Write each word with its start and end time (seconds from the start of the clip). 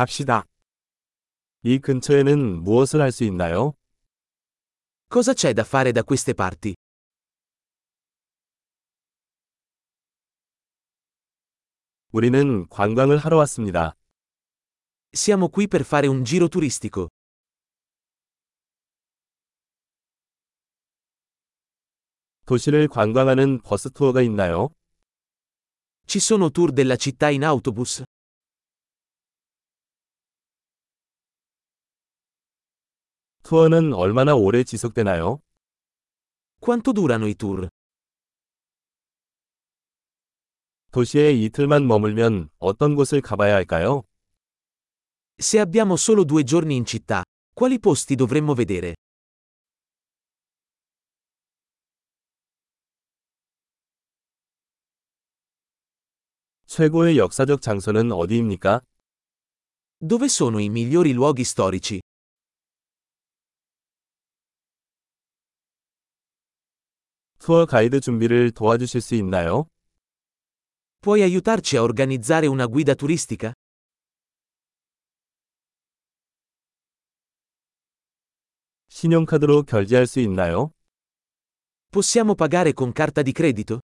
갑시다. 0.00 0.46
이 1.62 1.78
근처에는 1.78 2.62
무엇을 2.62 3.02
할 3.02 3.12
수 3.12 3.24
있나요? 3.24 3.74
Cosa 5.12 5.34
c'è 5.34 5.52
da 5.52 5.62
fare 5.62 5.92
da 5.92 6.02
queste 6.02 6.32
parti? 6.32 6.74
우리는 12.12 12.66
관광을 12.70 13.18
하러 13.18 13.36
왔습니다. 13.36 13.94
Siamo 15.12 15.48
qui 15.50 15.68
per 15.68 15.82
fare 15.84 16.08
un 16.08 16.24
giro 16.24 16.48
turistico. 16.48 17.08
도시를 22.46 22.88
관광하는 22.88 23.60
버스 23.62 23.90
투어가 23.90 24.22
있나요? 24.22 24.70
Ci 26.06 26.18
sono 26.20 26.50
tour 26.50 26.72
della 26.72 26.96
città 26.96 27.28
in 27.30 27.44
autobus? 27.44 28.02
투어는 33.42 33.92
얼마나 33.94 34.34
오래 34.34 34.62
지속되나요? 34.64 35.40
Quanto 36.60 36.92
durano 36.92 37.26
i 37.26 37.34
tour? 37.34 37.68
도시에 40.92 41.32
이틀만 41.32 41.86
머물면 41.86 42.50
어떤 42.58 42.94
곳을 42.94 43.20
가봐야 43.20 43.54
할까요? 43.54 44.02
Se 45.38 45.58
abbiamo 45.58 45.96
solo 45.96 46.24
due 46.24 46.44
giorni 46.44 46.74
in 46.74 46.84
città, 46.84 47.22
quali 47.54 47.78
posti 47.78 48.14
dovremmo 48.14 48.54
vedere? 48.54 48.94
최고의 56.66 57.18
역사적 57.18 57.62
장소는 57.62 58.12
어디입니까? 58.12 58.80
Dove 60.02 60.28
sono 60.28 60.58
i 60.60 60.68
migliori 60.68 61.12
luoghi 61.12 61.42
storici? 61.44 62.00
투어 67.50 67.66
가이드 67.66 67.98
준비를 67.98 68.52
도와주실 68.52 69.00
수 69.00 69.16
있나요? 69.16 69.66
Puoi 71.02 71.22
aiutarci 71.22 71.76
a 71.76 71.82
organizzare 71.82 72.46
una 72.46 72.68
guida 72.68 72.94
turistica? 72.94 73.52
신용카드로 78.86 79.64
결제할 79.64 80.06
수 80.06 80.20
있나요? 80.20 80.70
Possiamo 81.90 82.36
pagare 82.36 82.72
con 82.72 82.92
carta 82.92 83.24
di 83.24 83.32
credito? 83.32 83.80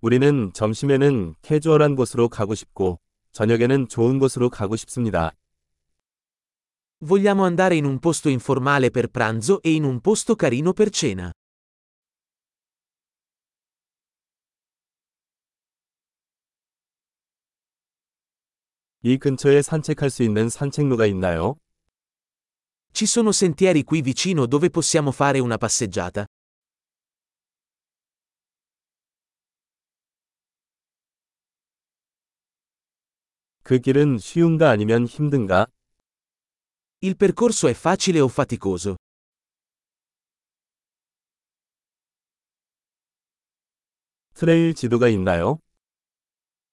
우리는 0.00 0.52
점심에는 0.52 1.36
캐주얼한 1.42 1.94
곳으로 1.94 2.28
가고 2.28 2.56
싶고, 2.56 2.98
저녁에는 3.30 3.86
좋은 3.86 4.18
곳으로 4.18 4.50
가고 4.50 4.74
싶습니다. 4.74 5.30
Vogliamo 7.05 7.45
andare 7.45 7.75
in 7.75 7.85
un 7.85 7.99
posto 7.99 8.29
informale 8.29 8.91
per 8.91 9.07
pranzo 9.07 9.61
e 9.61 9.73
in 9.73 9.83
un 9.83 10.01
posto 10.01 10.35
carino 10.35 10.73
per 10.73 10.89
cena. 10.89 11.31
이 19.01 19.17
근처에 19.17 19.61
산책할 19.61 20.09
수 20.09 20.23
있는 20.23 20.49
산책로가 20.49 21.05
있나요? 21.05 21.55
Ci 22.91 23.05
sono 23.05 23.31
sentieri 23.31 23.83
qui 23.83 24.01
vicino 24.01 24.45
dove 24.45 24.69
possiamo 24.69 25.11
fare 25.11 25.39
una 25.39 25.57
passeggiata? 25.57 26.25
그 33.63 33.79
길은 33.79 34.17
쉬운가 34.17 34.69
아니면 34.69 35.05
힘든가? 35.05 35.67
Il 37.03 37.15
percorso 37.15 37.67
è 37.67 37.73
facile 37.73 38.19
o 38.19 38.27
faticoso? 38.27 38.95
트레일 44.33 44.73
지도가 44.73 45.07
있나요? 45.09 45.59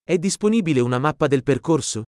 È 0.03 0.17
disponibile 0.17 0.79
una 0.79 0.99
mappa 0.99 1.27
del 1.27 1.43
percorso? 1.43 2.03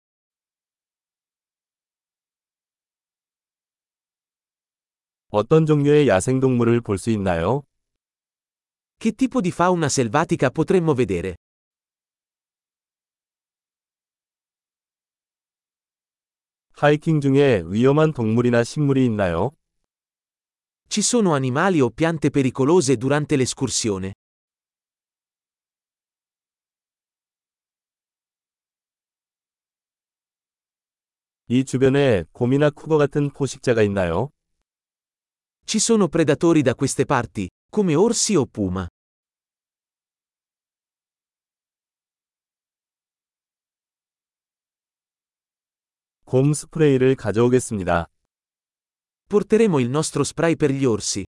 어떤 5.30 5.66
종류의 5.66 6.08
야생동물을 6.08 6.82
볼 6.82 6.98
수 6.98 7.10
있나요? 7.10 7.64
Che 8.98 9.12
tipo 9.14 9.42
di 9.42 9.52
fauna 9.52 9.90
selvatica 9.90 10.50
potremmo 10.52 10.94
vedere? 10.94 11.36
하이킹 16.75 17.21
중에 17.21 17.63
위험한 17.67 18.13
동물이나 18.13 18.65
식물이 18.65 19.05
있나요? 19.07 19.51
Ci 20.89 21.01
sono 21.01 21.33
animali 21.33 21.81
o 21.81 21.91
piante 21.91 22.31
pericolose 22.31 22.97
durante 22.97 23.37
l'escursione? 23.37 24.13
이 31.49 31.65
주변에 31.65 32.25
곰이나 32.33 32.71
쿠거 32.71 32.99
같은 32.99 33.31
포식자가 33.31 33.83
있나요? 33.83 34.31
Ci 35.65 35.79
sono 35.79 36.09
predatori 36.09 36.63
da 36.63 36.75
queste 36.75 37.05
parti, 37.05 37.49
come 37.71 37.95
orsi 37.95 38.35
o 38.37 38.47
puma. 38.47 38.87
곰 46.32 46.54
스프레이를 46.54 47.16
가져오겠습니다. 47.16 48.08
Porteremo 49.30 49.80
il 49.80 49.90
nostro 49.90 50.24
spray 50.24 50.56
per 50.56 50.72
gli 50.72 50.86
orsi. 50.86 51.26